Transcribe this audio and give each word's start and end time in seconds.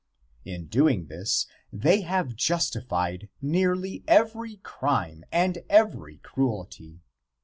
In 0.45 0.65
doing 0.65 1.09
this 1.09 1.45
they 1.71 2.01
have 2.01 2.35
justified 2.35 3.29
nearly 3.39 4.03
every 4.07 4.55
crime 4.63 5.23
and 5.31 5.59
every 5.69 6.17
cruelty. 6.17 7.01